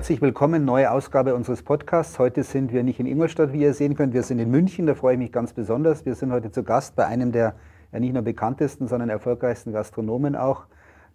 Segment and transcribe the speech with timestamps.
[0.00, 2.18] Herzlich willkommen, neue Ausgabe unseres Podcasts.
[2.18, 4.94] Heute sind wir nicht in Ingolstadt, wie ihr sehen könnt, wir sind in München, da
[4.94, 6.06] freue ich mich ganz besonders.
[6.06, 7.54] Wir sind heute zu Gast bei einem der
[7.92, 10.64] ja nicht nur bekanntesten, sondern erfolgreichsten Gastronomen auch,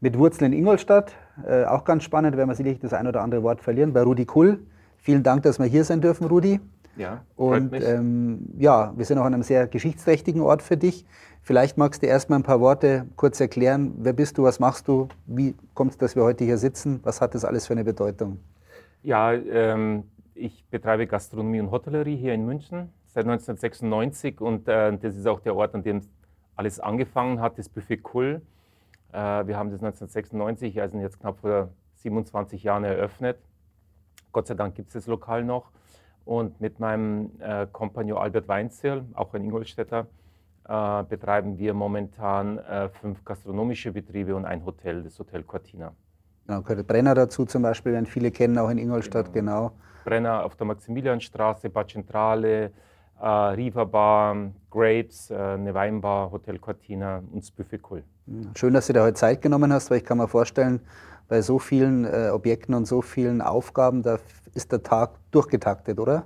[0.01, 1.13] mit Wurzeln in Ingolstadt.
[1.47, 4.25] Äh, auch ganz spannend, werden wir sicherlich das ein oder andere Wort verlieren, bei Rudi
[4.25, 4.59] Kull.
[4.99, 6.59] Vielen Dank, dass wir hier sein dürfen, Rudi.
[6.95, 11.07] Ja, und ähm, ja, wir sind auch an einem sehr geschichtsträchtigen Ort für dich.
[11.41, 13.95] Vielleicht magst du erst mal ein paar Worte kurz erklären.
[13.97, 16.99] Wer bist du, was machst du, wie kommt es, dass wir heute hier sitzen?
[17.01, 18.37] Was hat das alles für eine Bedeutung?
[19.05, 25.15] Ja, ähm, ich betreibe Gastronomie und Hotellerie hier in München seit 1996 und äh, das
[25.15, 26.01] ist auch der Ort, an dem
[26.55, 28.41] alles angefangen hat, das Buffet Kull.
[29.11, 33.37] Äh, wir haben das 1996, also jetzt knapp vor 27 Jahren eröffnet.
[34.31, 35.69] Gott sei Dank gibt es das Lokal noch.
[36.25, 40.07] Und mit meinem äh, Kompagnon Albert Weinzierl, auch ein Ingolstädter,
[40.67, 45.93] äh, betreiben wir momentan äh, fünf gastronomische Betriebe und ein Hotel, das Hotel Cortina.
[46.47, 49.69] Genau, gehört Brenner dazu zum Beispiel, werden viele kennen, auch in Ingolstadt, genau.
[49.69, 49.71] genau.
[50.03, 52.71] Brenner auf der Maximilianstraße, Bad Centrale,
[53.19, 58.03] äh, Riva Bar, Grapes, äh, eine Weinbar, Hotel Cortina und das Buffet Cool.
[58.55, 60.81] Schön, dass du dir heute Zeit genommen hast, weil ich kann mir vorstellen,
[61.27, 64.19] bei so vielen äh, Objekten und so vielen Aufgaben, da
[64.53, 66.25] ist der Tag durchgetaktet, oder?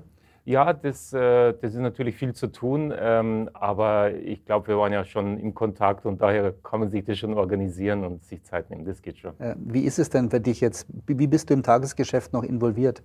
[0.50, 4.92] Ja, das, äh, das ist natürlich viel zu tun, ähm, aber ich glaube, wir waren
[4.92, 8.68] ja schon im Kontakt und daher kann man sich das schon organisieren und sich Zeit
[8.72, 8.84] nehmen.
[8.84, 9.34] Das geht schon.
[9.60, 10.88] Wie ist es denn für dich jetzt?
[11.06, 13.04] Wie bist du im Tagesgeschäft noch involviert?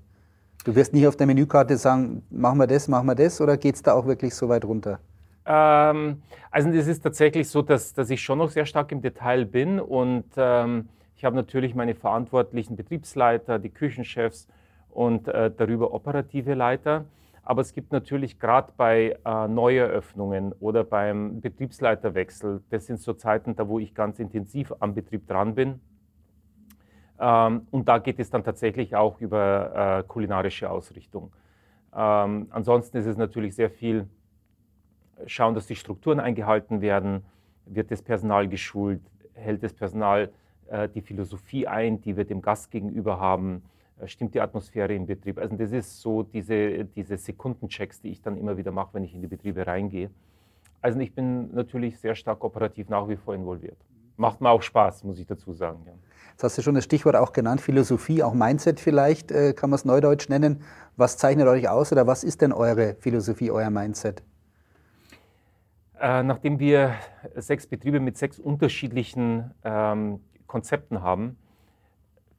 [0.65, 3.75] Du wirst nicht auf der Menükarte sagen, machen wir das, machen wir das, oder geht
[3.75, 5.01] es da auch wirklich so weit runter?
[5.45, 9.45] Ähm, also es ist tatsächlich so, dass, dass ich schon noch sehr stark im Detail
[9.45, 14.49] bin und ähm, ich habe natürlich meine verantwortlichen Betriebsleiter, die Küchenchefs
[14.89, 17.05] und äh, darüber operative Leiter.
[17.45, 23.55] Aber es gibt natürlich gerade bei äh, Neueröffnungen oder beim Betriebsleiterwechsel, das sind so Zeiten,
[23.55, 25.81] da wo ich ganz intensiv am Betrieb dran bin.
[27.21, 31.33] Ähm, und da geht es dann tatsächlich auch über äh, kulinarische Ausrichtung.
[31.95, 34.09] Ähm, ansonsten ist es natürlich sehr viel
[35.27, 37.25] schauen, dass die Strukturen eingehalten werden,
[37.67, 39.01] wird das Personal geschult,
[39.35, 40.31] hält das Personal
[40.69, 43.74] äh, die Philosophie ein, die wir dem Gast gegenüber haben, äh,
[44.07, 45.39] stimmt die Atmosphäre im Betrieb.
[45.39, 49.15] Also das ist so diese, diese Sekundenchecks, die ich dann immer wieder mache, wenn ich
[49.15, 50.11] in die Betriebe reingehe.
[50.81, 53.79] Also ich bin natürlich sehr stark operativ nach wie vor involviert.
[54.17, 55.81] Macht mir auch Spaß, muss ich dazu sagen.
[55.87, 55.93] Ja.
[56.31, 59.77] Jetzt hast du schon das Stichwort auch genannt, Philosophie, auch Mindset vielleicht, äh, kann man
[59.77, 60.63] es neudeutsch nennen.
[60.97, 64.23] Was zeichnet euch aus oder was ist denn eure Philosophie, euer Mindset?
[66.01, 66.95] Äh, nachdem wir
[67.37, 71.39] sechs Betriebe mit sechs unterschiedlichen ähm, Konzepten haben,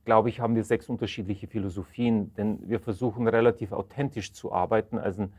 [0.06, 5.30] glaube ich, haben wir sechs unterschiedliche Philosophien, denn wir versuchen relativ authentisch zu arbeiten, also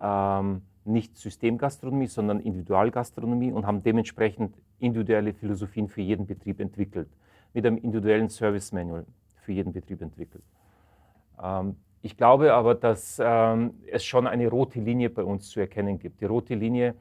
[0.00, 7.08] ähm, nicht Systemgastronomie, sondern Individualgastronomie und haben dementsprechend individuelle Philosophien für jeden Betrieb entwickelt
[7.54, 9.06] mit einem individuellen Service Manual
[9.42, 10.42] für jeden Betrieb entwickelt.
[11.42, 15.98] Ähm, ich glaube aber, dass ähm, es schon eine rote Linie bei uns zu erkennen
[15.98, 16.20] gibt.
[16.20, 16.94] Die rote Linie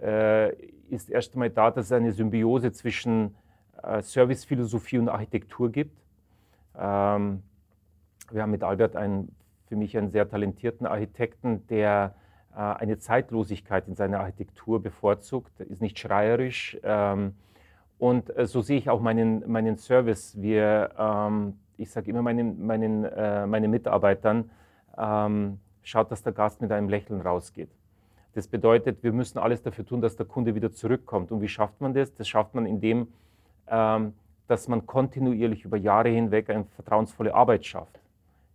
[0.00, 0.54] äh,
[0.90, 3.34] ist erst einmal da, dass es eine Symbiose zwischen
[3.82, 5.96] äh, Servicephilosophie und Architektur gibt.
[6.78, 7.42] Ähm,
[8.30, 9.34] wir haben mit Albert einen,
[9.66, 12.14] für mich einen sehr talentierten Architekten, der
[12.54, 16.78] äh, eine Zeitlosigkeit in seiner Architektur bevorzugt, ist nicht schreierisch.
[16.82, 17.34] Ähm,
[17.98, 20.40] und äh, so sehe ich auch meinen, meinen Service.
[20.40, 24.50] Wir, ähm, ich sage immer meinen, meinen, äh, meinen Mitarbeitern,
[24.96, 27.70] ähm, schaut, dass der Gast mit einem Lächeln rausgeht.
[28.34, 31.32] Das bedeutet, wir müssen alles dafür tun, dass der Kunde wieder zurückkommt.
[31.32, 32.14] Und wie schafft man das?
[32.14, 33.08] Das schafft man, indem
[33.66, 34.14] ähm,
[34.48, 38.00] dass man kontinuierlich über Jahre hinweg eine vertrauensvolle Arbeit schafft,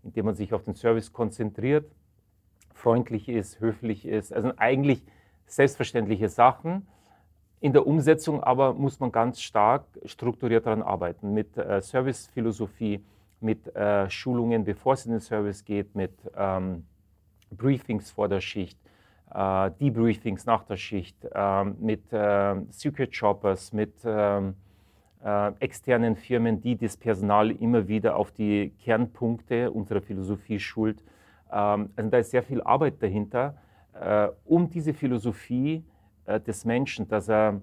[0.04, 1.90] indem man sich auf den Service konzentriert,
[2.74, 4.34] freundlich ist, höflich ist.
[4.34, 5.04] Also eigentlich
[5.46, 6.88] selbstverständliche Sachen
[7.64, 13.02] in der Umsetzung aber muss man ganz stark strukturiert daran arbeiten, mit äh, Servicephilosophie,
[13.40, 16.86] mit äh, Schulungen, bevor es in den Service geht, mit ähm,
[17.52, 18.78] Briefings vor der Schicht,
[19.34, 24.54] äh, Debriefings nach der Schicht, ähm, mit äh, Secret Shoppers, mit ähm, äh,
[25.60, 31.02] externen Firmen, die das Personal immer wieder auf die Kernpunkte unserer Philosophie schult.
[31.52, 33.56] Ähm, also da ist sehr viel Arbeit dahinter,
[33.94, 35.84] äh, um diese Philosophie
[36.26, 37.62] äh, des Menschen, dass er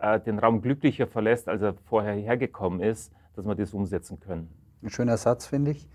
[0.00, 4.48] äh, den Raum glücklicher verlässt, als er vorher hergekommen ist, dass wir das umsetzen können.
[4.82, 5.88] Ein schöner Satz, finde ich.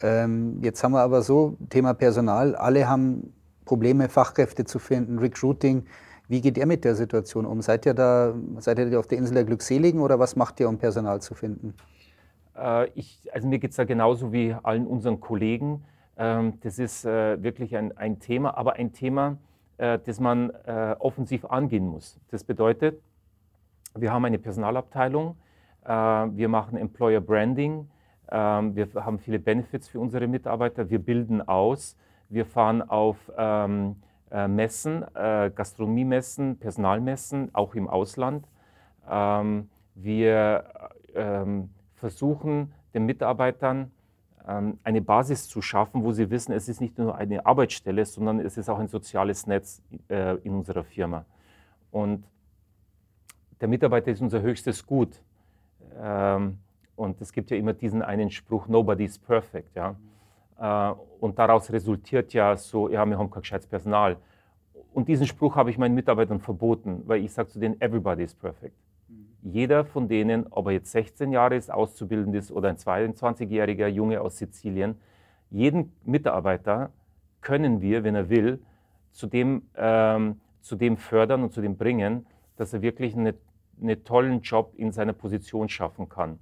[0.00, 3.32] Ähm, jetzt haben wir aber so, Thema Personal, alle haben
[3.64, 5.86] Probleme, Fachkräfte zu finden, Recruiting.
[6.28, 7.60] Wie geht ihr mit der Situation um?
[7.60, 10.78] Seid ihr da, seid ihr auf der Insel der Glückseligen oder was macht ihr, um
[10.78, 11.74] Personal zu finden?
[12.56, 15.84] Äh, ich, also mir geht es da genauso wie allen unseren Kollegen.
[16.16, 19.36] Ähm, das ist äh, wirklich ein, ein Thema, aber ein Thema,
[19.76, 22.18] äh, das man äh, offensiv angehen muss.
[22.30, 23.00] Das bedeutet,
[23.94, 25.36] wir haben eine Personalabteilung,
[25.84, 27.88] äh, wir machen Employer Branding,
[28.32, 30.88] Ähm, wir haben viele Benefits für unsere Mitarbeiter.
[30.88, 31.94] Wir bilden aus.
[32.30, 38.46] Wir fahren auf ähm, äh, Messen, äh, Gastronomiemessen, Personalmessen, auch im Ausland.
[39.08, 40.64] Ähm, wir
[41.14, 43.92] ähm, versuchen den Mitarbeitern
[44.46, 48.40] ähm, eine Basis zu schaffen, wo sie wissen, es ist nicht nur eine Arbeitsstelle, sondern
[48.40, 51.24] es ist auch ein soziales Netz äh, in unserer Firma.
[51.90, 52.24] Und
[53.60, 55.22] der Mitarbeiter ist unser höchstes Gut.
[56.96, 59.76] Und es gibt ja immer diesen einen Spruch, nobody is perfect.
[59.76, 59.94] Ja?
[60.58, 64.16] Äh, und daraus resultiert ja so, ja, wir haben kein gescheites Personal.
[64.92, 68.34] Und diesen Spruch habe ich meinen Mitarbeitern verboten, weil ich sage zu denen, everybody is
[68.34, 68.76] perfect.
[69.42, 74.20] Jeder von denen, ob er jetzt 16 Jahre ist, auszubildend ist oder ein 22-jähriger Junge
[74.20, 74.96] aus Sizilien,
[75.50, 76.90] jeden Mitarbeiter
[77.40, 78.62] können wir, wenn er will,
[79.10, 82.26] zu dem, ähm, zu dem fördern und zu dem bringen,
[82.56, 83.34] dass er wirklich einen
[83.80, 86.38] eine tollen Job in seiner Position schaffen kann.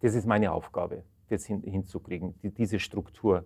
[0.00, 1.02] Das ist meine Aufgabe,
[1.34, 3.44] das hin, hinzukriegen, die, diese Struktur.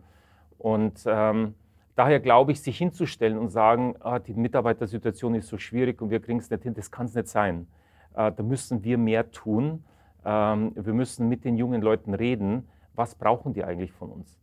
[0.59, 1.55] Und ähm,
[1.95, 6.21] daher glaube ich, sich hinzustellen und sagen, ah, die Mitarbeitersituation ist so schwierig und wir
[6.21, 7.67] kriegen es nicht hin, das kann es nicht sein.
[8.15, 9.85] Äh, da müssen wir mehr tun.
[10.25, 12.69] Ähm, wir müssen mit den jungen Leuten reden.
[12.95, 14.39] Was brauchen die eigentlich von uns?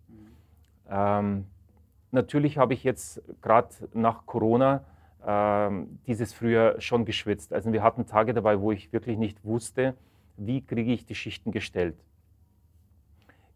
[0.89, 1.45] Ähm,
[2.11, 4.83] natürlich habe ich jetzt gerade nach Corona
[5.25, 7.53] ähm, dieses Frühjahr schon geschwitzt.
[7.53, 9.95] Also wir hatten Tage dabei, wo ich wirklich nicht wusste,
[10.37, 11.95] wie kriege ich die Schichten gestellt.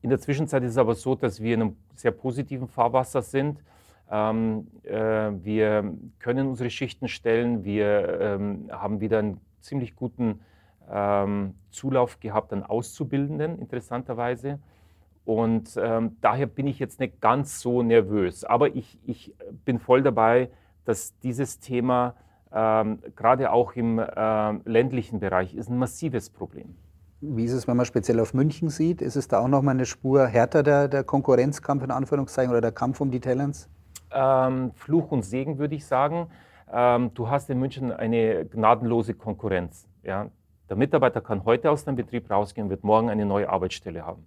[0.01, 3.62] In der Zwischenzeit ist es aber so, dass wir in einem sehr positiven Fahrwasser sind.
[4.10, 4.94] Ähm, äh,
[5.44, 7.63] wir können unsere Schichten stellen.
[7.63, 10.40] Wir ähm, haben wieder einen ziemlich guten
[10.90, 14.60] ähm, Zulauf gehabt an Auszubildenden, interessanterweise.
[15.25, 18.44] Und ähm, daher bin ich jetzt nicht ganz so nervös.
[18.45, 19.36] Aber ich, ich
[19.66, 20.50] bin voll dabei,
[20.86, 22.16] dass dieses Thema
[22.52, 26.75] ähm, gerade auch im äh, ländlichen Bereich ist ein massives Problem.
[27.21, 29.01] Wie ist es, wenn man speziell auf München sieht?
[29.01, 32.71] Ist es da auch nochmal eine Spur härter der, der Konkurrenzkampf in Anführungszeichen oder der
[32.71, 33.69] Kampf um die Talents?
[34.12, 36.27] Ähm, Fluch und Segen würde ich sagen.
[36.71, 39.88] Ähm, du hast in München eine gnadenlose Konkurrenz.
[40.01, 40.30] Ja?
[40.69, 44.25] Der Mitarbeiter kann heute aus dem Betrieb rausgehen und wird morgen eine neue Arbeitsstelle haben.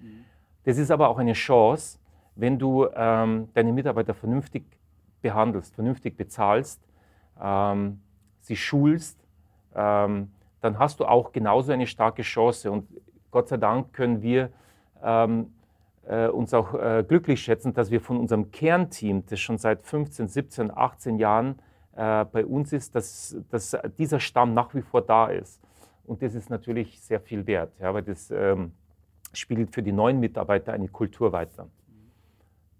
[0.00, 0.24] Mhm.
[0.64, 1.98] Das ist aber auch eine Chance,
[2.34, 4.64] wenn du ähm, deine Mitarbeiter vernünftig
[5.20, 6.80] behandelst, vernünftig bezahlst,
[7.40, 8.00] ähm,
[8.40, 9.18] sie schulst,
[9.74, 10.30] ähm,
[10.62, 12.70] dann hast du auch genauso eine starke Chance.
[12.70, 12.88] Und
[13.30, 14.50] Gott sei Dank können wir
[15.02, 15.52] ähm,
[16.06, 20.28] äh, uns auch äh, glücklich schätzen, dass wir von unserem Kernteam, das schon seit 15,
[20.28, 21.58] 17, 18 Jahren
[21.96, 25.60] äh, bei uns ist, dass, dass dieser Stamm nach wie vor da ist.
[26.04, 28.72] Und das ist natürlich sehr viel wert, ja, weil das ähm,
[29.32, 31.68] spiegelt für die neuen Mitarbeiter eine Kultur weiter.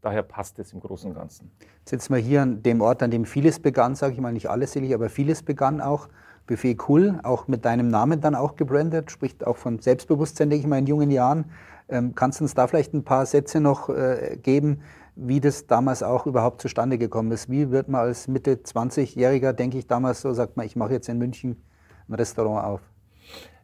[0.01, 1.51] Daher passt es im Großen und Ganzen.
[1.79, 4.51] Jetzt sitzen wir hier an dem Ort, an dem vieles begann, sage ich mal, nicht
[4.51, 6.09] alles aber vieles begann auch.
[6.47, 10.69] Buffet Cool, auch mit deinem Namen dann auch gebrandet, spricht auch von Selbstbewusstsein, denke ich
[10.69, 11.47] mal, in jungen Jahren.
[11.89, 14.83] Ähm, kannst du uns da vielleicht ein paar Sätze noch äh, geben,
[15.15, 17.51] wie das damals auch überhaupt zustande gekommen ist?
[17.51, 21.09] Wie wird man als Mitte 20-Jähriger, denke ich damals so, sagt man, ich mache jetzt
[21.09, 21.63] in München
[22.09, 22.81] ein Restaurant auf?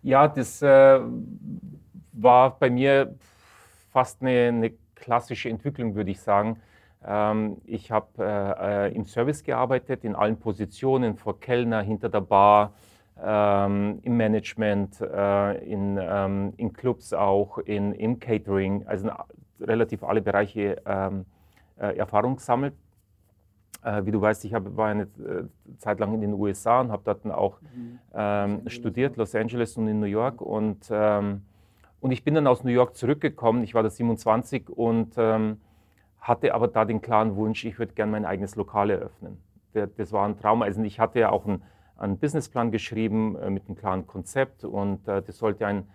[0.03, 1.01] Ja, das äh,
[2.13, 3.15] war bei mir
[3.93, 6.61] fast eine, eine klassische Entwicklung, würde ich sagen.
[7.09, 12.21] Ähm, ich habe äh, äh, im Service gearbeitet, in allen Positionen, vor Kellner, hinter der
[12.21, 12.75] Bar,
[13.21, 19.11] ähm, im Management, äh, in, ähm, in Clubs auch, in, im Catering, also
[19.61, 20.81] relativ alle Bereiche
[21.77, 22.75] Erfahrung gesammelt.
[24.03, 25.09] Wie du weißt, ich hab, war eine
[25.79, 27.59] Zeit lang in den USA und habe dort auch
[28.15, 28.69] mhm.
[28.69, 30.41] Studiert, Los Angeles und in New York.
[30.41, 30.91] Und
[32.01, 35.17] und ich bin dann aus New York zurückgekommen, ich war da 27 und
[36.21, 39.39] hatte aber da den klaren Wunsch, ich würde gerne mein eigenes Lokal eröffnen.
[39.73, 40.63] Das war ein Traum.
[40.63, 41.63] Also ich hatte ja auch einen,
[41.97, 45.89] einen Businessplan geschrieben äh, mit einem klaren Konzept und äh, das sollte ein,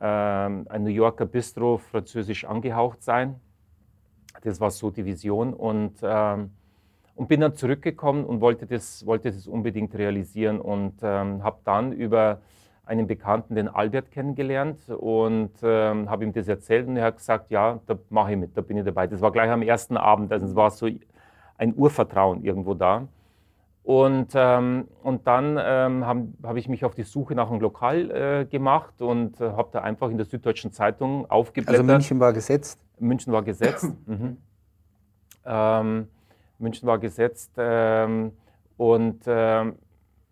[0.00, 3.40] äh, ein New Yorker Bistro französisch angehaucht sein.
[4.42, 6.50] Das war so die Vision und, ähm,
[7.14, 11.92] und bin dann zurückgekommen und wollte das, wollte das unbedingt realisieren und ähm, habe dann
[11.92, 12.40] über
[12.90, 17.52] einen Bekannten, den Albert, kennengelernt und ähm, habe ihm das erzählt und er hat gesagt,
[17.52, 19.06] ja, da mache ich mit, da bin ich dabei.
[19.06, 20.88] Das war gleich am ersten Abend, also es war so
[21.56, 23.06] ein Urvertrauen irgendwo da.
[23.84, 28.10] Und, ähm, und dann ähm, habe hab ich mich auf die Suche nach einem Lokal
[28.10, 31.80] äh, gemacht und äh, habe da einfach in der Süddeutschen Zeitung aufgeblättert.
[31.80, 32.80] Also München war gesetzt?
[32.98, 33.94] München war gesetzt.
[34.06, 34.36] mhm.
[35.44, 36.08] Ähm,
[36.58, 38.32] München war gesetzt ähm,
[38.76, 39.76] und ähm,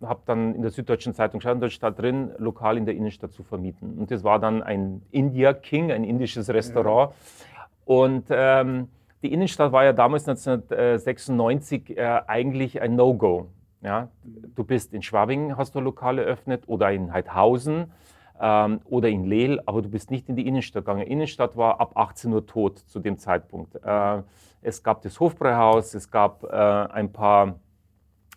[0.02, 3.98] habe dann in der Süddeutschen Zeitung geschaut, stand drin, lokal in der Innenstadt zu vermieten.
[3.98, 7.12] Und das war dann ein India King, ein indisches Restaurant.
[7.54, 7.66] Ja.
[7.84, 8.88] Und ähm,
[9.22, 13.48] die Innenstadt war ja damals 1996 äh, eigentlich ein No-Go.
[13.82, 14.08] Ja?
[14.54, 17.92] Du bist in Schwabing, hast du Lokale eröffnet oder in Heidhausen.
[18.40, 21.06] ähm, oder in Lehl, aber du bist nicht in die Innenstadt gegangen.
[21.06, 23.74] Innenstadt war ab 18 Uhr tot zu dem Zeitpunkt.
[23.84, 24.22] Äh,
[24.62, 27.56] es gab das Hofbräuhaus, es gab äh, ein paar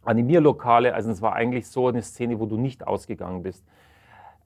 [0.03, 3.63] Animierlokale, also es war eigentlich so eine Szene, wo du nicht ausgegangen bist.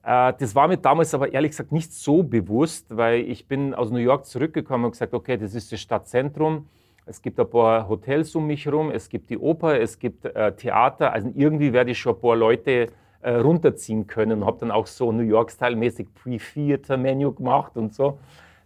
[0.02, 3.90] Äh, das war mir damals aber ehrlich gesagt nicht so bewusst, weil ich bin aus
[3.90, 6.68] New York zurückgekommen und gesagt, okay, das ist das Stadtzentrum.
[7.06, 10.52] Es gibt ein paar Hotels um mich herum, es gibt die Oper, es gibt äh,
[10.52, 11.12] Theater.
[11.12, 12.88] Also irgendwie werde ich schon ein paar Leute
[13.20, 18.18] äh, runterziehen können und habe dann auch so New York-Style-mäßig Pre-Theater-Menu gemacht und so.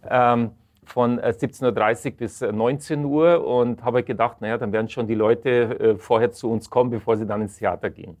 [0.09, 0.51] Ähm,
[0.83, 5.79] von 17.30 Uhr bis 19 Uhr und habe gedacht, naja, dann werden schon die Leute
[5.79, 8.17] äh, vorher zu uns kommen, bevor sie dann ins Theater gehen.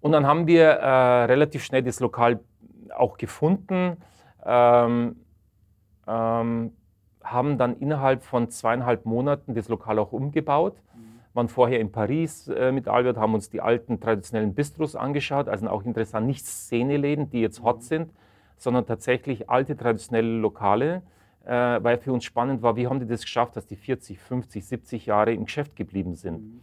[0.00, 2.40] Und dann haben wir äh, relativ schnell das Lokal
[2.94, 3.96] auch gefunden,
[4.44, 5.16] ähm,
[6.06, 6.72] ähm,
[7.22, 10.76] haben dann innerhalb von zweieinhalb Monaten das Lokal auch umgebaut.
[10.94, 11.00] Mhm.
[11.34, 15.68] Waren vorher in Paris äh, mit Albert, haben uns die alten traditionellen Bistros angeschaut, also
[15.68, 17.82] auch interessant, nicht Szeneläden, die jetzt hot mhm.
[17.82, 18.10] sind,
[18.56, 21.02] sondern tatsächlich alte traditionelle Lokale,
[21.44, 24.66] äh, weil für uns spannend war, wie haben die das geschafft, dass die 40, 50,
[24.66, 26.42] 70 Jahre im Geschäft geblieben sind.
[26.42, 26.60] Mhm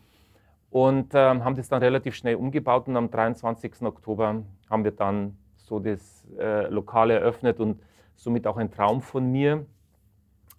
[0.73, 3.83] und ähm, haben das dann relativ schnell umgebaut und am 23.
[3.83, 7.79] Oktober haben wir dann so das äh, Lokal eröffnet und
[8.15, 9.67] somit auch ein Traum von mir,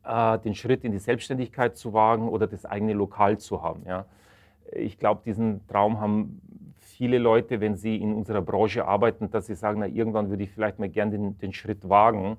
[0.05, 3.83] äh, den Schritt in die Selbstständigkeit zu wagen oder das eigene Lokal zu haben.
[3.89, 4.07] Ja.
[4.71, 6.41] Ich glaube, diesen Traum haben
[6.95, 10.51] viele Leute, wenn sie in unserer Branche arbeiten, dass sie sagen, na, irgendwann würde ich
[10.51, 12.37] vielleicht mal gern den, den Schritt wagen.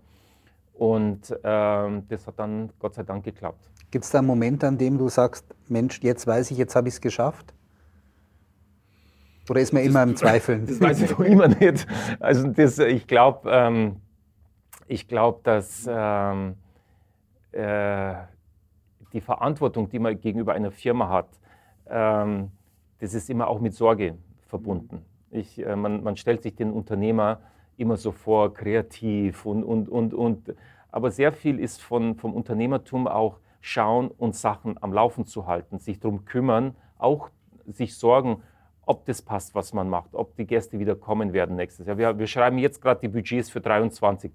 [0.74, 3.70] Und äh, das hat dann Gott sei Dank geklappt.
[3.92, 6.88] Gibt es da einen Moment, an dem du sagst, Mensch, jetzt weiß ich, jetzt habe
[6.88, 7.54] ich es geschafft?
[9.50, 10.66] Oder ist man immer im Zweifeln?
[10.68, 11.86] Das weiß ich doch immer nicht.
[12.20, 13.98] Also das, ich glaube, ähm,
[14.88, 16.56] ich glaube, dass ähm,
[17.52, 18.16] äh,
[19.14, 21.30] die Verantwortung, die man gegenüber einer Firma hat,
[21.88, 22.52] ähm,
[23.00, 24.18] das ist immer auch mit Sorge
[24.56, 25.02] verbunden.
[25.32, 27.42] Ich, äh, man, man, stellt sich den Unternehmer
[27.78, 30.56] immer so vor, kreativ und, und, und, und.
[30.92, 35.80] Aber sehr viel ist von, vom Unternehmertum auch schauen und Sachen am Laufen zu halten,
[35.80, 37.30] sich darum kümmern, auch
[37.68, 38.44] sich Sorgen
[38.88, 41.98] ob das passt, was man macht, ob die Gäste wieder kommen werden nächstes Jahr.
[41.98, 44.32] Wir, wir schreiben jetzt gerade die Budgets für 23.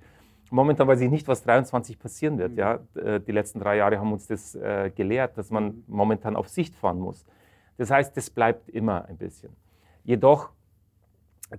[0.51, 2.59] Momentan weiß ich nicht, was 23 passieren wird.
[2.59, 2.81] Ja?
[2.97, 6.75] Äh, die letzten drei Jahre haben uns das äh, gelehrt, dass man momentan auf Sicht
[6.75, 7.25] fahren muss.
[7.77, 9.55] Das heißt, das bleibt immer ein bisschen.
[10.05, 10.51] Jedoch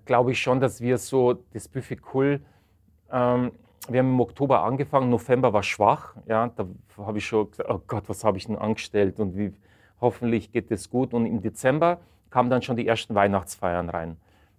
[0.06, 2.42] glaube ich schon, dass wir so das Buffet Cool,
[3.12, 3.52] ähm,
[3.88, 6.16] wir haben im Oktober angefangen, November war schwach.
[6.28, 6.52] Ja?
[6.56, 6.68] Da
[6.98, 9.54] habe ich schon gesagt, oh Gott, was habe ich denn angestellt und wie,
[10.00, 11.14] hoffentlich geht es gut.
[11.14, 14.18] Und im Dezember kamen dann schon die ersten Weihnachtsfeiern rein.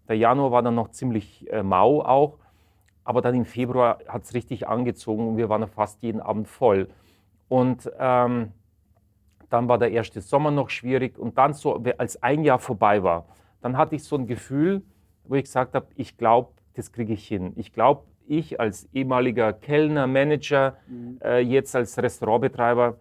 [0.09, 2.39] Der Januar war dann noch ziemlich äh, mau auch,
[3.05, 6.89] aber dann im Februar hat es richtig angezogen und wir waren fast jeden Abend voll.
[7.49, 8.53] Und ähm,
[9.49, 13.27] dann war der erste Sommer noch schwierig und dann so, als ein Jahr vorbei war,
[13.63, 14.83] dann hatte ich so ein Gefühl,
[15.25, 17.53] wo ich gesagt habe, ich glaube, das kriege ich hin.
[17.57, 21.19] Ich glaube, ich als ehemaliger Kellner, Manager, mhm.
[21.23, 22.97] äh, jetzt als Restaurantbetreiber,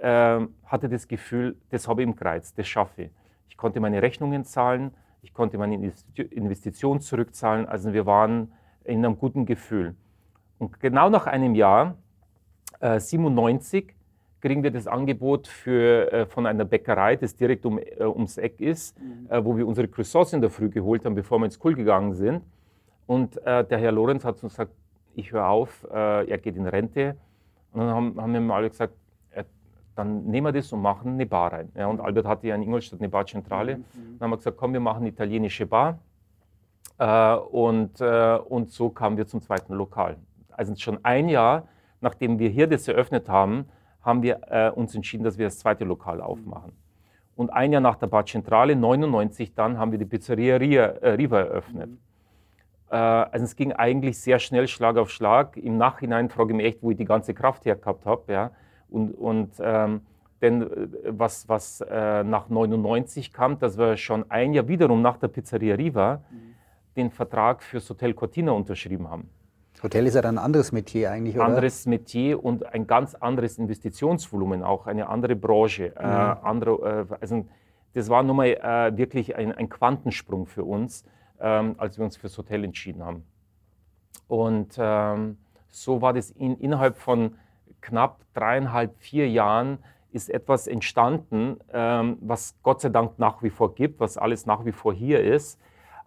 [0.00, 3.10] äh, hatte das Gefühl, das habe ich im Kreuz, das schaffe ich.
[3.48, 7.66] Ich konnte meine Rechnungen zahlen, ich konnte meine Investition zurückzahlen.
[7.66, 8.52] Also wir waren
[8.84, 9.96] in einem guten Gefühl.
[10.58, 11.96] Und genau nach einem Jahr,
[12.80, 13.95] äh, 97,
[14.46, 18.60] kriegen wir das Angebot für, äh, von einer Bäckerei, das direkt um, äh, ums Eck
[18.60, 19.26] ist, mhm.
[19.28, 22.14] äh, wo wir unsere Croissants in der Früh geholt haben, bevor wir ins Kohl gegangen
[22.14, 22.44] sind.
[23.06, 24.70] Und äh, der Herr Lorenz hat uns gesagt,
[25.16, 27.16] ich höre auf, äh, er geht in Rente.
[27.72, 28.94] Und dann haben, haben wir mal alle gesagt,
[29.96, 31.72] dann nehmen wir das und machen eine Bar rein.
[31.74, 33.78] Ja, und Albert hatte ja in Ingolstadt eine Barzentrale.
[33.78, 33.82] Mhm.
[34.18, 35.98] Dann haben wir gesagt, komm, wir machen eine italienische Bar.
[36.98, 40.18] Äh, und, äh, und so kamen wir zum zweiten Lokal.
[40.50, 41.66] Also schon ein Jahr,
[42.00, 43.66] nachdem wir hier das eröffnet haben,
[44.06, 46.72] haben wir äh, uns entschieden, dass wir das zweite Lokal aufmachen.
[47.34, 51.90] Und ein Jahr nach der Barzentrale, 99 dann, haben wir die Pizzeria äh, Riva eröffnet.
[51.90, 51.98] Mhm.
[52.90, 55.56] Äh, also es ging eigentlich sehr schnell, Schlag auf Schlag.
[55.56, 58.32] Im Nachhinein frage ich mich echt, wo ich die ganze Kraft her gehabt habe.
[58.32, 58.52] Ja.
[58.88, 60.02] Und, und ähm,
[60.40, 65.16] denn äh, was, was äh, nach 99 kam, dass wir schon ein Jahr wiederum nach
[65.18, 66.54] der Pizzeria Riva mhm.
[66.96, 69.28] den Vertrag fürs Hotel Cortina unterschrieben haben.
[69.82, 71.44] Hotel ist ja dann ein anderes Metier eigentlich, oder?
[71.44, 75.92] Anderes Metier und ein ganz anderes Investitionsvolumen, auch eine andere Branche.
[75.98, 76.04] Mhm.
[76.04, 77.46] Äh, andere, äh, also
[77.92, 81.04] das war nun mal äh, wirklich ein, ein, Quantensprung für uns,
[81.40, 83.24] ähm, als wir uns fürs Hotel entschieden haben.
[84.28, 87.36] Und ähm, so war das in, innerhalb von
[87.80, 89.78] knapp dreieinhalb, vier Jahren
[90.12, 94.64] ist etwas entstanden, ähm, was Gott sei Dank nach wie vor gibt, was alles nach
[94.64, 95.60] wie vor hier ist.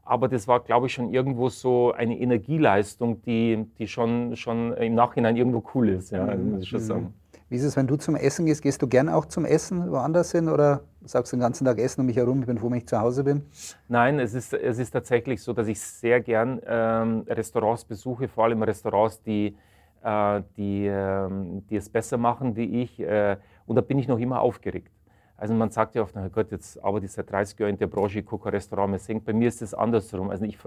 [0.09, 4.95] Aber das war, glaube ich, schon irgendwo so eine Energieleistung, die, die schon, schon im
[4.95, 7.13] Nachhinein irgendwo cool ist, ja, muss ich schon sagen.
[7.47, 8.63] Wie ist es, wenn du zum Essen gehst?
[8.63, 12.01] Gehst du gern auch zum Essen woanders hin oder sagst du den ganzen Tag Essen
[12.01, 13.43] um mich herum, ich bin froh, wenn ich zu Hause bin?
[13.87, 18.45] Nein, es ist, es ist tatsächlich so, dass ich sehr gern ähm, Restaurants besuche, vor
[18.45, 19.55] allem Restaurants, die,
[20.03, 21.29] äh, die, äh,
[21.69, 22.99] die es besser machen wie ich.
[22.99, 23.37] Äh,
[23.67, 24.91] und da bin ich noch immer aufgeregt.
[25.39, 27.87] Also man sagt ja oft, na Gott, jetzt arbeite ich seit 30 Jahren in der
[27.87, 29.23] Branche, ich gucke Restaurant, mir singt.
[29.23, 30.29] Bei mir ist es andersrum.
[30.29, 30.57] Also ich,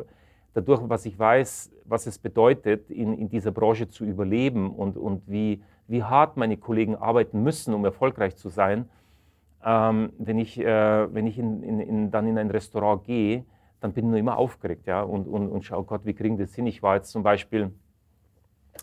[0.55, 5.23] dadurch, was ich weiß, was es bedeutet, in, in dieser Branche zu überleben und, und
[5.27, 8.89] wie, wie hart meine Kollegen arbeiten müssen, um erfolgreich zu sein,
[9.65, 13.45] ähm, wenn ich, äh, wenn ich in, in, in, dann in ein Restaurant gehe,
[13.81, 15.03] dann bin ich nur immer aufgeregt ja?
[15.03, 16.67] und, und, und schaue, Gott, wie kriegen das hin?
[16.67, 17.73] Ich war jetzt zum Beispiel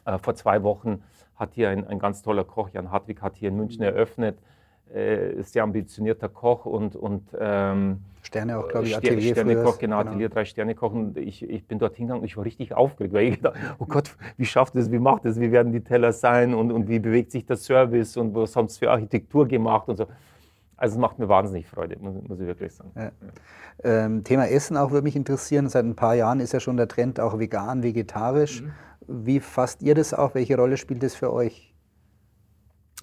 [0.05, 1.03] äh, vor zwei Wochen,
[1.35, 4.37] hat hier ein, ein ganz toller Koch, Jan Hartwig, hat hier in München eröffnet,
[4.93, 10.09] äh, sehr ambitionierter Koch und, und ähm, Sterne auch, glaube ich, Atelier Sternekoch, genau, genau,
[10.09, 10.91] Atelier drei Sterne Koch.
[10.91, 13.85] Und ich, ich bin dort hingegangen und ich war richtig aufgeregt, weil ich dachte, oh
[13.85, 16.99] Gott, wie schafft es, wie macht es, wie werden die Teller sein und, und wie
[16.99, 20.07] bewegt sich der Service und was haben sie für Architektur gemacht und so.
[20.75, 22.91] Also es macht mir wahnsinnig Freude, muss, ich wirklich sagen.
[22.95, 23.11] Ja.
[23.83, 25.67] Ähm, Thema Essen auch würde mich interessieren.
[25.67, 28.61] Seit ein paar Jahren ist ja schon der Trend auch vegan, vegetarisch.
[28.61, 28.71] Mhm.
[29.07, 30.35] Wie fasst ihr das auf?
[30.35, 31.73] Welche Rolle spielt das für euch?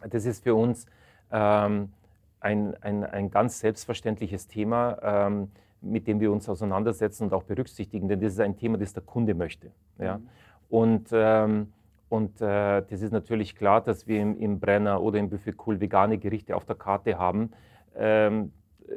[0.08, 0.86] Das ist für uns
[1.30, 1.92] ähm,
[2.40, 8.08] ein, ein, ein ganz selbstverständliches Thema, ähm, mit dem wir uns auseinandersetzen und auch berücksichtigen,
[8.08, 9.70] denn das ist ein Thema, das der Kunde möchte.
[9.98, 10.18] Ja?
[10.18, 10.28] Mhm.
[10.68, 11.72] Und, ähm,
[12.08, 15.80] und äh, das ist natürlich klar, dass wir im, im Brenner oder im Buffet Cool
[15.80, 17.52] vegane Gerichte auf der Karte haben.
[17.96, 18.52] Ähm,
[18.88, 18.92] äh,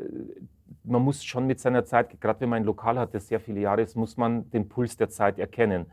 [0.84, 3.60] man muss schon mit seiner Zeit, gerade wenn man ein Lokal hat, das sehr viele
[3.60, 5.86] Jahre ist, muss man den Puls der Zeit erkennen.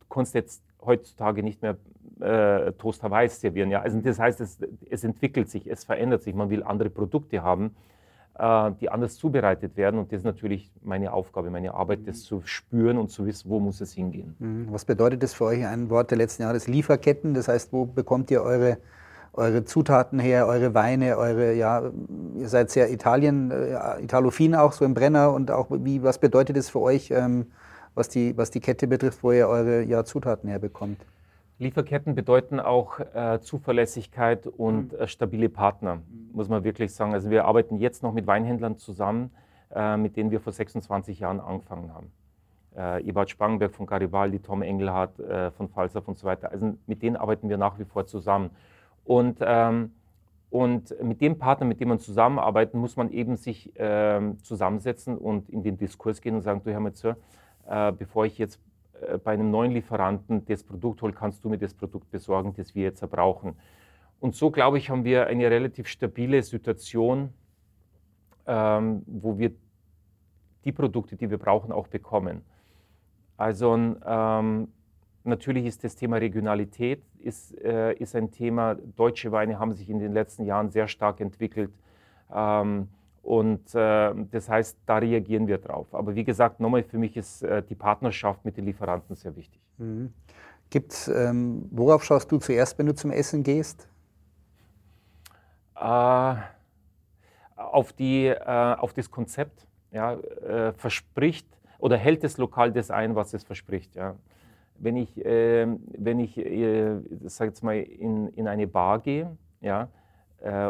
[0.00, 1.76] Du kannst jetzt heutzutage nicht mehr
[2.22, 3.70] äh, Toast Hawaii servieren.
[3.70, 3.80] Ja?
[3.80, 4.58] Also das heißt, es,
[4.90, 6.34] es, entwickelt sich, es verändert sich.
[6.34, 7.74] Man will andere Produkte haben,
[8.38, 9.98] äh, die anders zubereitet werden.
[9.98, 13.60] Und das ist natürlich meine Aufgabe, meine Arbeit, das zu spüren und zu wissen, wo
[13.60, 14.36] muss es hingehen.
[14.38, 14.68] Mhm.
[14.70, 15.66] Was bedeutet das für euch?
[15.66, 17.34] Ein Wort der letzten Jahre ist Lieferketten.
[17.34, 18.78] Das heißt, wo bekommt ihr eure
[19.34, 21.90] eure Zutaten her, eure Weine, eure, ja,
[22.36, 26.56] ihr seid sehr Italien, äh, Italofin auch, so im Brenner und auch, wie, was bedeutet
[26.56, 27.46] das für euch, ähm,
[27.94, 30.98] was, die, was die Kette betrifft, wo ihr eure ja, Zutaten herbekommt?
[31.62, 34.98] Lieferketten bedeuten auch äh, Zuverlässigkeit und mhm.
[34.98, 36.30] äh, stabile Partner, mhm.
[36.32, 37.14] muss man wirklich sagen.
[37.14, 39.30] Also wir arbeiten jetzt noch mit Weinhändlern zusammen,
[39.74, 42.10] äh, mit denen wir vor 26 Jahren angefangen haben.
[42.76, 46.50] Äh, Ebert Spangenberg von Garibaldi, Tom Engelhardt äh, von Falsaff und so weiter.
[46.50, 48.50] Also mit denen arbeiten wir nach wie vor zusammen.
[49.04, 49.92] Und, ähm,
[50.50, 55.48] und mit dem Partner, mit dem man zusammenarbeitet, muss man eben sich ähm, zusammensetzen und
[55.48, 57.16] in den Diskurs gehen und sagen, du Herr Metzer,
[57.68, 58.60] äh, bevor ich jetzt
[59.24, 62.84] bei einem neuen Lieferanten das Produkt hole, kannst du mir das Produkt besorgen, das wir
[62.84, 63.56] jetzt brauchen.
[64.20, 67.32] Und so, glaube ich, haben wir eine relativ stabile Situation,
[68.46, 69.52] ähm, wo wir
[70.64, 72.42] die Produkte, die wir brauchen, auch bekommen.
[73.36, 74.68] Also ähm,
[75.24, 78.74] natürlich ist das Thema Regionalität ist, äh, ist ein Thema.
[78.74, 81.72] Deutsche Weine haben sich in den letzten Jahren sehr stark entwickelt.
[82.32, 82.88] Ähm,
[83.22, 85.94] und äh, das heißt, da reagieren wir drauf.
[85.94, 89.60] Aber wie gesagt, nochmal, für mich ist äh, die Partnerschaft mit den Lieferanten sehr wichtig.
[89.78, 90.12] Mhm.
[90.70, 93.88] Gibt's, ähm, worauf schaust du zuerst, wenn du zum Essen gehst?
[95.76, 96.34] Äh,
[97.56, 99.66] auf, die, äh, auf das Konzept.
[99.92, 101.46] Ja, äh, verspricht
[101.78, 103.94] oder hält das Lokal das ein, was es verspricht.
[103.94, 104.16] Ja.
[104.78, 109.88] Wenn ich, ähm, wenn ich äh, sag jetzt mal, in, in eine Bar gehe ja,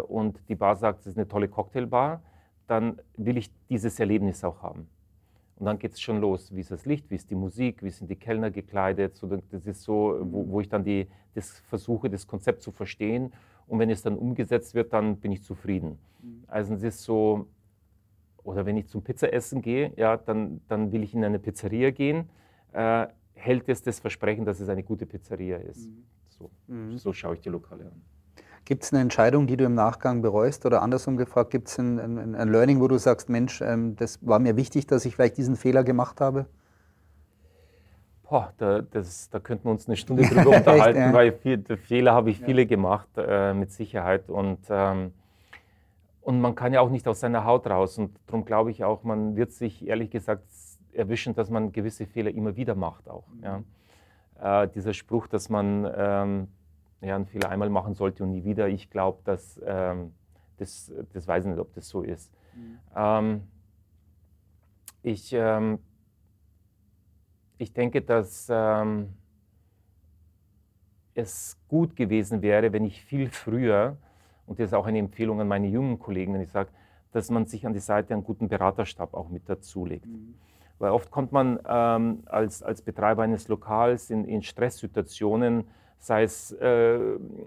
[0.08, 2.20] und die Bar sagt, es ist eine tolle Cocktailbar,
[2.72, 4.88] dann will ich dieses Erlebnis auch haben.
[5.56, 6.54] Und dann geht es schon los.
[6.54, 9.14] Wie ist das Licht, wie ist die Musik, wie sind die Kellner gekleidet.
[9.14, 13.34] So, das ist so, wo, wo ich dann die, das versuche, das Konzept zu verstehen.
[13.66, 15.98] Und wenn es dann umgesetzt wird, dann bin ich zufrieden.
[16.22, 16.44] Mhm.
[16.46, 17.46] Also es ist so,
[18.42, 22.30] oder wenn ich zum Pizzaessen gehe, ja, dann, dann will ich in eine Pizzeria gehen.
[22.72, 25.90] Äh, hält es das Versprechen, dass es eine gute Pizzeria ist.
[25.90, 26.04] Mhm.
[26.30, 26.96] So, mhm.
[26.96, 28.02] so schaue ich die Lokale an.
[28.64, 30.64] Gibt es eine Entscheidung, die du im Nachgang bereust?
[30.66, 34.18] Oder andersrum gefragt, gibt es ein, ein, ein, Learning, wo du sagst, Mensch, ähm, das
[34.22, 36.46] war mir wichtig, dass ich vielleicht diesen Fehler gemacht habe?
[38.22, 41.12] Boah, da, das, da könnten wir uns eine Stunde drüber unterhalten, Echt, ja.
[41.12, 42.46] weil viel, Fehler habe ich ja.
[42.46, 44.30] viele gemacht, äh, mit Sicherheit.
[44.30, 45.12] Und, ähm,
[46.20, 47.98] und man kann ja auch nicht aus seiner Haut raus.
[47.98, 50.44] Und darum glaube ich auch, man wird sich ehrlich gesagt
[50.92, 53.24] erwischen, dass man gewisse Fehler immer wieder macht auch.
[53.28, 53.42] Mhm.
[53.42, 54.62] Ja.
[54.62, 56.48] Äh, dieser Spruch, dass man ähm,
[57.02, 58.68] ja, einen Fehler einmal machen sollte und nie wieder.
[58.68, 60.12] Ich glaube, dass ähm,
[60.56, 62.32] das, das weiß ich nicht, ob das so ist.
[62.54, 62.78] Mhm.
[62.96, 63.42] Ähm,
[65.02, 65.80] ich, ähm,
[67.58, 69.14] ich denke, dass ähm,
[71.14, 73.96] es gut gewesen wäre, wenn ich viel früher,
[74.46, 76.70] und das ist auch eine Empfehlung an meine jungen Kollegen, wenn ich sage,
[77.10, 80.06] dass man sich an die Seite einen guten Beraterstab auch mit dazulegt.
[80.06, 80.34] Mhm.
[80.78, 85.64] Weil oft kommt man ähm, als, als Betreiber eines Lokals in, in Stresssituationen,
[86.02, 86.98] sei es, äh,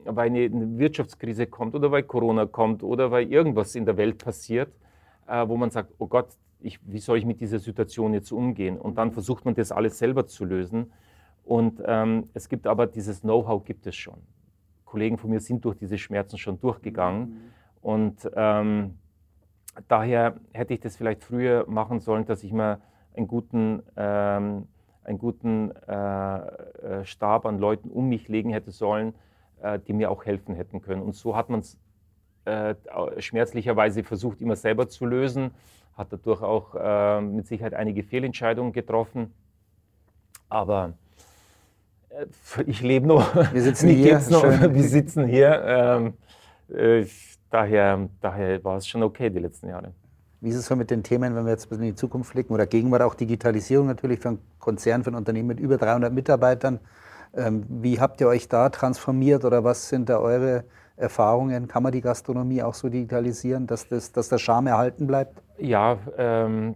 [0.05, 4.73] weil eine Wirtschaftskrise kommt oder weil Corona kommt oder weil irgendwas in der Welt passiert,
[5.27, 6.29] äh, wo man sagt, oh Gott,
[6.61, 8.79] ich, wie soll ich mit dieser Situation jetzt umgehen?
[8.79, 10.93] Und dann versucht man das alles selber zu lösen.
[11.43, 14.21] Und ähm, es gibt aber dieses Know-how gibt es schon.
[14.85, 17.21] Kollegen von mir sind durch diese Schmerzen schon durchgegangen.
[17.21, 17.37] Mhm.
[17.81, 18.97] Und ähm,
[19.89, 22.79] daher hätte ich das vielleicht früher machen sollen, dass ich mir
[23.17, 24.69] einen guten, ähm,
[25.05, 29.13] einen guten äh, äh Stab an Leuten um mich legen hätte sollen,
[29.61, 31.01] äh, die mir auch helfen hätten können.
[31.01, 31.77] Und so hat man es
[32.45, 32.75] äh,
[33.19, 35.51] schmerzlicherweise versucht, immer selber zu lösen
[35.95, 39.33] hat dadurch auch äh, mit Sicherheit einige Fehlentscheidungen getroffen.
[40.49, 40.93] Aber
[42.09, 42.25] äh,
[42.65, 43.35] ich lebe noch.
[43.53, 44.19] Wir sitzen hier.
[44.29, 44.43] Noch.
[44.43, 45.63] Wir sitzen hier.
[45.65, 46.13] Ähm,
[46.75, 47.05] äh,
[47.49, 49.93] daher, daher war es schon okay die letzten Jahre.
[50.45, 52.67] Wie ist es so mit den Themen, wenn wir jetzt in die Zukunft blicken oder
[52.67, 56.79] Gegenwart auch Digitalisierung natürlich für einen Konzern, für ein Unternehmen mit über 300 Mitarbeitern?
[57.33, 60.65] Ähm, wie habt ihr euch da transformiert oder was sind da eure
[60.97, 61.67] Erfahrungen?
[61.67, 65.41] Kann man die Gastronomie auch so digitalisieren, dass, das, dass der Charme erhalten bleibt?
[65.57, 66.75] Ja, ähm,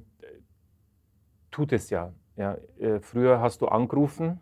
[1.51, 2.11] tut es ja.
[2.37, 2.57] ja.
[2.79, 4.39] Äh, früher hast du angerufen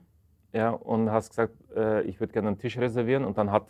[0.54, 3.66] ja, und hast gesagt, äh, ich würde gerne einen Tisch reservieren und dann hat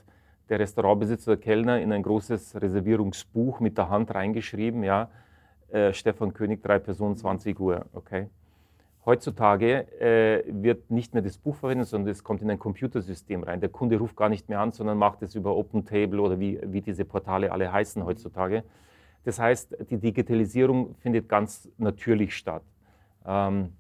[0.50, 5.10] der Restaurantbesitzer, der Kellner in ein großes Reservierungsbuch mit der Hand reingeschrieben, ja,
[5.70, 8.28] äh, Stefan König, drei Personen, 20 Uhr, okay.
[9.06, 13.62] Heutzutage äh, wird nicht mehr das Buch verwendet, sondern es kommt in ein Computersystem rein.
[13.62, 16.82] Der Kunde ruft gar nicht mehr an, sondern macht es über OpenTable oder wie, wie
[16.82, 18.64] diese Portale alle heißen heutzutage.
[19.24, 22.64] Das heißt, die Digitalisierung findet ganz natürlich statt.
[23.26, 23.74] Ähm,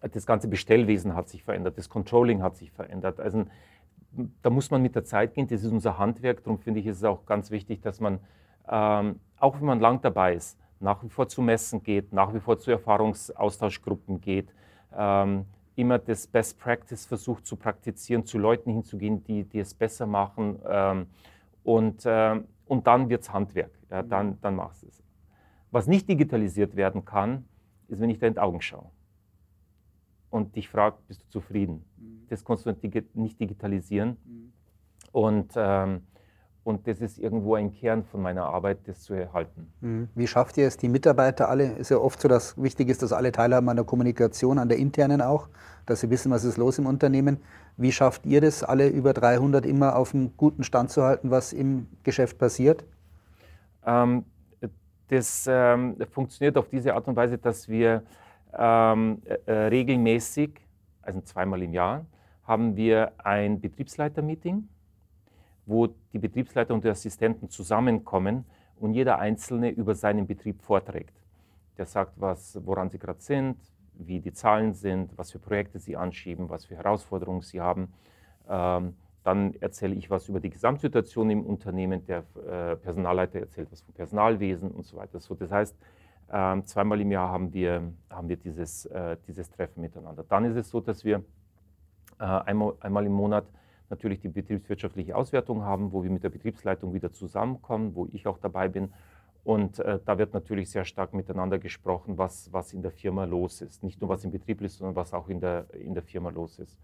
[0.00, 3.18] das ganze Bestellwesen hat sich verändert, das Controlling hat sich verändert.
[3.18, 3.46] Also
[4.42, 6.44] da muss man mit der Zeit gehen, das ist unser Handwerk.
[6.44, 8.20] Darum finde ich, ist es auch ganz wichtig, dass man,
[8.68, 12.40] ähm, auch wenn man lang dabei ist, nach wie vor zu Messen geht, nach wie
[12.40, 14.52] vor zu Erfahrungsaustauschgruppen geht,
[14.96, 15.44] ähm,
[15.76, 20.58] immer das Best Practice versucht zu praktizieren, zu Leuten hinzugehen, die, die es besser machen.
[20.68, 21.06] Ähm,
[21.62, 25.02] und, äh, und dann wird es Handwerk, ja, dann, dann machst du es.
[25.70, 27.44] Was nicht digitalisiert werden kann,
[27.88, 28.90] ist, wenn ich dir in die Augen schaue
[30.30, 31.84] und dich frage, bist du zufrieden?
[31.96, 32.26] Mhm.
[32.28, 32.74] Das kannst du
[33.14, 34.16] nicht digitalisieren.
[34.24, 34.52] Mhm.
[35.12, 36.02] Und ähm,
[36.68, 39.72] und das ist irgendwo ein Kern von meiner Arbeit, das zu erhalten.
[39.80, 40.08] Mhm.
[40.14, 41.72] Wie schafft ihr es, die Mitarbeiter alle?
[41.72, 44.76] Ist ja oft so, dass wichtig ist, dass alle teilhaben an der Kommunikation, an der
[44.76, 45.48] internen auch,
[45.86, 47.38] dass sie wissen, was ist los im Unternehmen.
[47.78, 51.54] Wie schafft ihr das, alle über 300 immer auf einem guten Stand zu halten, was
[51.54, 52.84] im Geschäft passiert?
[53.86, 54.26] Ähm,
[55.08, 58.02] das ähm, funktioniert auf diese Art und Weise, dass wir
[58.52, 60.50] ähm, äh, regelmäßig,
[61.00, 62.04] also zweimal im Jahr,
[62.44, 64.68] haben wir ein Betriebsleiter-Meeting
[65.68, 68.44] wo die Betriebsleiter und die Assistenten zusammenkommen
[68.76, 71.14] und jeder Einzelne über seinen Betrieb vorträgt.
[71.76, 73.56] Der sagt, was, woran sie gerade sind,
[73.94, 77.92] wie die Zahlen sind, was für Projekte sie anschieben, was für Herausforderungen sie haben.
[78.48, 83.82] Ähm, dann erzähle ich was über die Gesamtsituation im Unternehmen, der äh, Personalleiter erzählt was
[83.82, 85.20] vom Personalwesen und so weiter.
[85.20, 85.76] So, das heißt,
[86.32, 90.24] ähm, zweimal im Jahr haben wir, haben wir dieses, äh, dieses Treffen miteinander.
[90.26, 91.22] Dann ist es so, dass wir
[92.18, 93.44] äh, einmal, einmal im Monat
[93.90, 98.38] natürlich die betriebswirtschaftliche Auswertung haben, wo wir mit der Betriebsleitung wieder zusammenkommen, wo ich auch
[98.38, 98.92] dabei bin.
[99.44, 103.62] Und äh, da wird natürlich sehr stark miteinander gesprochen, was, was in der Firma los
[103.62, 103.82] ist.
[103.82, 106.58] Nicht nur was im Betrieb ist, sondern was auch in der, in der Firma los
[106.58, 106.78] ist.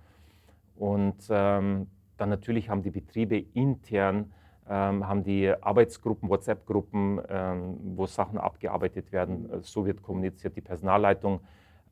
[0.77, 4.33] Und ähm, dann natürlich haben die Betriebe intern,
[4.69, 9.63] ähm, haben die Arbeitsgruppen, WhatsApp-Gruppen, ähm, wo Sachen abgearbeitet werden.
[9.63, 10.57] So wird kommuniziert.
[10.57, 11.41] Die Personalleitung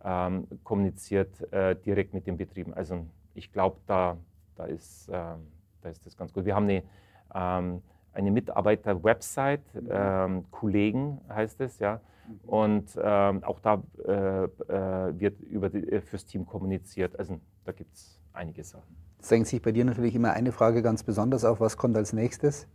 [0.05, 2.73] ähm, kommuniziert äh, direkt mit den Betrieben.
[2.73, 4.17] Also ich glaube, da,
[4.57, 6.45] da ist, äh, da ist das ganz gut.
[6.45, 6.83] Wir haben eine,
[7.35, 9.89] ähm, eine Mitarbeiter-Website, mhm.
[9.91, 12.01] ähm, Kollegen heißt es, ja.
[12.27, 12.49] Mhm.
[12.49, 17.19] Und ähm, auch da äh, äh, wird über die, äh, fürs Team kommuniziert.
[17.19, 18.97] Also da gibt es einige Sachen.
[19.21, 22.13] Es drängt sich bei dir natürlich immer eine Frage ganz besonders auf, was kommt als
[22.13, 22.67] nächstes?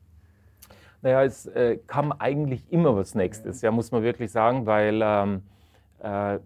[1.01, 5.43] Naja, es äh, kam eigentlich immer was Nächstes, ja, muss man wirklich sagen, weil ähm,
[5.99, 6.39] äh,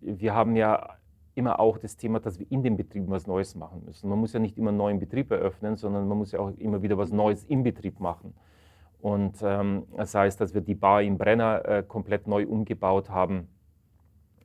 [0.00, 0.96] wir haben ja
[1.40, 4.08] immer auch das Thema, dass wir in den Betrieben was Neues machen müssen.
[4.08, 6.82] Man muss ja nicht immer einen neuen Betrieb eröffnen, sondern man muss ja auch immer
[6.82, 8.34] wieder was Neues im Betrieb machen.
[9.00, 13.48] Und ähm, das heißt, dass wir die Bar im Brenner äh, komplett neu umgebaut haben.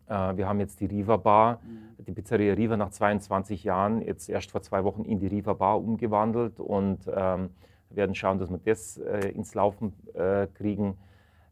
[0.08, 2.05] Äh, wir haben jetzt die Riva Bar, mhm.
[2.05, 5.79] die Pizzeria Riva nach 22 Jahren, jetzt erst vor zwei Wochen in die Riva Bar
[5.79, 7.49] umgewandelt und ähm,
[7.89, 10.97] werden schauen, dass wir das äh, ins Laufen äh, kriegen.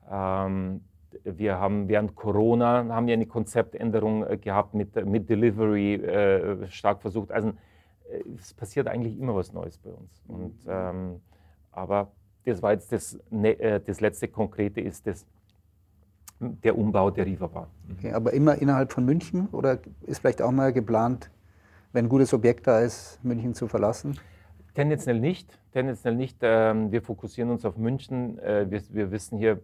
[0.10, 0.82] Ähm,
[1.24, 6.68] wir haben während Corona haben wir eine Konzeptänderung äh, gehabt mit, äh, mit Delivery äh,
[6.68, 7.32] stark versucht.
[7.32, 10.24] Also äh, es passiert eigentlich immer was Neues bei uns.
[10.28, 11.22] Und, ähm,
[11.72, 12.12] aber
[12.46, 15.26] das war jetzt das, ne, das letzte Konkrete ist das,
[16.40, 17.70] der Umbau der Riva Bar.
[17.98, 21.32] Okay, aber immer innerhalb von München oder ist vielleicht auch mal geplant,
[21.94, 24.20] wenn ein gutes Objekt da ist, München zu verlassen?
[24.74, 25.60] Tendenziell nicht.
[25.72, 26.38] Tendenziell nicht.
[26.42, 28.40] Ähm, wir fokussieren uns auf München.
[28.40, 29.62] Äh, wir, wir wissen hier,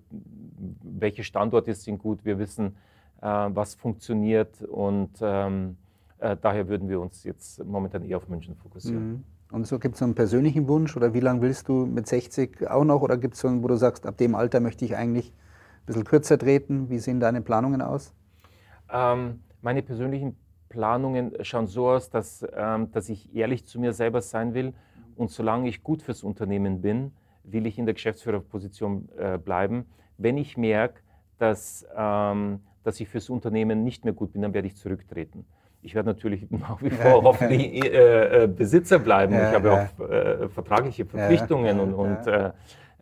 [0.84, 2.24] welche Standorte sind gut.
[2.26, 2.76] Wir wissen,
[3.22, 4.62] äh, was funktioniert.
[4.62, 5.78] Und ähm,
[6.20, 9.10] äh, daher würden wir uns jetzt momentan eher auf München fokussieren.
[9.10, 9.24] Mhm.
[9.52, 12.84] Und so gibt es einen persönlichen Wunsch oder wie lange willst du mit 60 auch
[12.84, 15.32] noch oder gibt es so einen, wo du sagst, ab dem Alter möchte ich eigentlich
[15.32, 16.90] ein bisschen kürzer treten?
[16.92, 18.14] Wie sehen deine Planungen aus?
[18.92, 20.38] Ähm, meine persönlichen
[20.70, 24.74] Planungen schauen so aus, dass, ähm, dass ich ehrlich zu mir selber sein will
[25.20, 27.12] und solange ich gut fürs Unternehmen bin,
[27.44, 29.86] will ich in der Geschäftsführerposition äh, bleiben.
[30.18, 31.02] Wenn ich merke,
[31.38, 35.46] dass, ähm, dass ich fürs Unternehmen nicht mehr gut bin, dann werde ich zurücktreten.
[35.82, 39.34] Ich werde natürlich nach wie vor hoffentlich äh, äh, Besitzer bleiben.
[39.34, 39.90] Ja, ich habe ja.
[40.00, 42.52] auch äh, vertragliche Verpflichtungen ja, und, und, äh,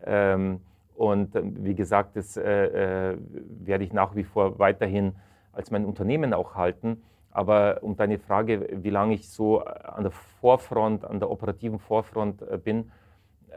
[0.04, 0.60] ähm,
[0.96, 5.14] und äh, wie gesagt, das werde ich nach wie vor weiterhin
[5.52, 7.04] als mein Unternehmen auch halten.
[7.38, 12.44] Aber um deine Frage, wie lange ich so an der Vorfront, an der operativen Vorfront
[12.64, 12.92] bin,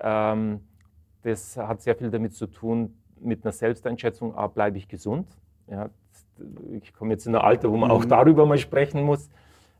[0.03, 0.61] ähm,
[1.23, 5.29] das hat sehr viel damit zu tun, mit einer Selbsteinschätzung, A, bleibe ich gesund.
[5.66, 5.88] Ja,
[6.73, 8.11] ich komme jetzt in ein Alter, wo man auch mhm.
[8.11, 9.31] darüber mal sprechen muss.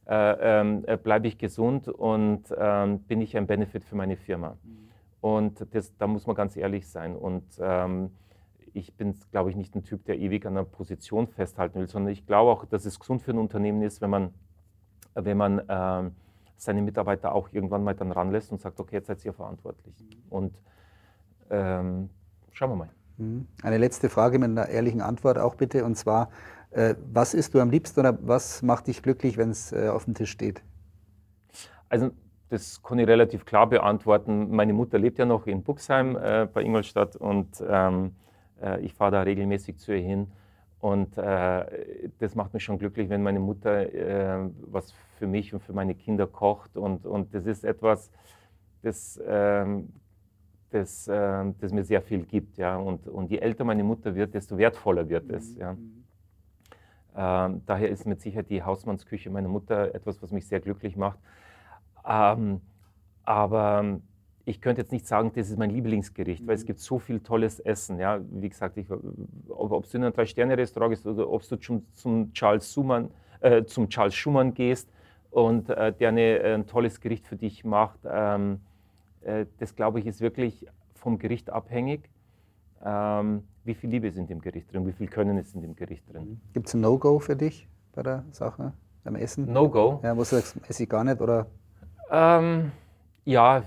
[0.09, 4.57] Äh, äh, bleibe ich gesund und äh, bin ich ein Benefit für meine Firma.
[4.63, 4.89] Mhm.
[5.21, 7.15] Und das, da muss man ganz ehrlich sein.
[7.15, 8.13] Und ähm,
[8.74, 12.12] ich bin, glaube ich, nicht ein Typ, der ewig an einer Position festhalten will, sondern
[12.12, 14.35] ich glaube auch, dass es gesund für ein Unternehmen ist, wenn man,
[15.14, 16.12] wenn man ähm,
[16.56, 19.94] seine Mitarbeiter auch irgendwann mal dann ranlässt und sagt, okay, jetzt seid ihr verantwortlich.
[19.98, 20.16] Mhm.
[20.28, 20.59] Und
[21.50, 22.11] ähm,
[22.52, 22.90] schauen wir mal.
[23.16, 23.46] Mhm.
[23.62, 26.30] Eine letzte Frage mit einer ehrlichen Antwort auch bitte, und zwar,
[26.70, 30.04] äh, was isst du am liebsten oder was macht dich glücklich, wenn es äh, auf
[30.04, 30.62] dem Tisch steht?
[31.88, 32.11] Also
[32.50, 34.50] das kann ich relativ klar beantworten.
[34.50, 38.11] Meine Mutter lebt ja noch in Buxheim äh, bei Ingolstadt und ähm, äh,
[38.81, 40.27] ich fahre da regelmäßig zu ihr hin.
[40.81, 45.61] Und äh, das macht mich schon glücklich, wenn meine Mutter äh, was für mich und
[45.61, 46.77] für meine Kinder kocht.
[46.77, 48.11] Und, und das ist etwas,
[48.83, 49.92] das, ähm,
[50.70, 52.57] das, äh, das mir sehr viel gibt.
[52.57, 52.77] Ja?
[52.77, 55.55] Und, und je älter meine Mutter wird, desto wertvoller wird es.
[55.57, 55.77] Ja?
[57.14, 61.18] Ähm, daher ist mit Sicherheit die Hausmannsküche meiner Mutter etwas, was mich sehr glücklich macht.
[62.07, 62.62] Ähm,
[63.25, 64.01] aber
[64.44, 66.68] ich könnte jetzt nicht sagen, das ist mein Lieblingsgericht, weil es mhm.
[66.68, 67.98] gibt so viel tolles Essen.
[67.98, 68.20] Ja?
[68.31, 72.33] Wie gesagt, ich, ob, ob du in ein Drei-Sterne-Restaurant gehst oder ob du zum, zum,
[72.33, 74.90] Charles Schumann, äh, zum Charles Schumann gehst
[75.31, 78.61] und äh, der eine, ein tolles Gericht für dich macht, ähm,
[79.22, 82.09] äh, das glaube ich ist wirklich vom Gericht abhängig.
[82.85, 85.76] Ähm, wie viel Liebe ist in dem Gericht drin, wie viel Können ist in dem
[85.76, 86.22] Gericht drin.
[86.22, 86.40] Mhm.
[86.55, 88.72] Gibt es ein No-Go für dich bei der Sache,
[89.05, 89.53] beim Essen?
[89.53, 90.00] No-Go?
[90.03, 91.46] Ja, wo du sagst, esse ich gar nicht oder?
[92.11, 92.72] Ähm,
[93.24, 93.62] ja,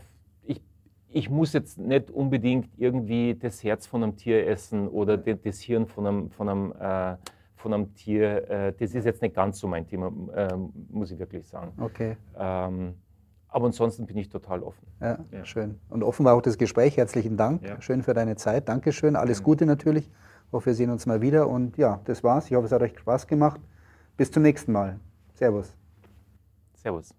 [1.13, 5.85] ich muss jetzt nicht unbedingt irgendwie das Herz von einem Tier essen oder das Hirn
[5.85, 7.15] von einem, von einem, äh,
[7.55, 8.49] von einem Tier.
[8.49, 10.55] Äh, das ist jetzt nicht ganz so mein Thema, äh,
[10.89, 11.71] muss ich wirklich sagen.
[11.79, 12.17] Okay.
[12.37, 12.95] Ähm,
[13.47, 14.87] aber ansonsten bin ich total offen.
[14.99, 15.79] Ja, ja, schön.
[15.89, 16.97] Und offen war auch das Gespräch.
[16.97, 17.63] Herzlichen Dank.
[17.63, 17.79] Ja.
[17.79, 18.67] Schön für deine Zeit.
[18.67, 19.15] Dankeschön.
[19.15, 19.43] Alles ja.
[19.43, 20.09] Gute natürlich.
[20.47, 21.47] Ich hoffe, wir sehen uns mal wieder.
[21.47, 22.47] Und ja, das war's.
[22.47, 23.61] Ich hoffe, es hat euch Spaß gemacht.
[24.17, 24.99] Bis zum nächsten Mal.
[25.35, 25.75] Servus.
[26.73, 27.13] Servus.